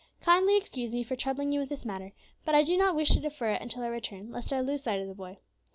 "Kindly 0.19 0.57
excuse 0.57 0.91
me 0.91 1.03
for 1.03 1.15
troubling 1.15 1.51
you 1.51 1.59
with 1.59 1.69
this 1.69 1.85
matter; 1.85 2.11
but 2.43 2.55
I 2.55 2.63
do 2.63 2.75
not 2.75 2.95
wish 2.95 3.09
to 3.09 3.19
defer 3.19 3.51
it 3.51 3.61
until 3.61 3.83
our 3.83 3.91
return, 3.91 4.31
lest 4.31 4.51
I 4.51 4.59
lose 4.59 4.81
sight 4.81 4.99
of 4.99 5.07
the 5.07 5.13
boy. 5.13 5.37